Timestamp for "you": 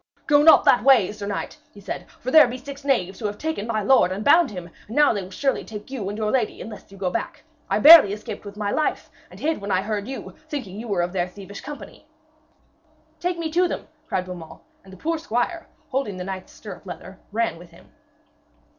5.91-6.09, 6.91-6.97, 10.07-10.33, 10.79-10.87